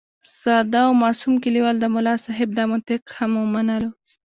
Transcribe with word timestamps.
ساده 0.41 0.79
او 0.87 0.93
معصوم 1.01 1.33
کلیوال 1.43 1.75
د 1.79 1.85
ملا 1.95 2.15
صاحب 2.25 2.49
دا 2.57 2.63
منطق 2.71 3.01
هم 3.17 3.31
ومنلو. 3.37 3.89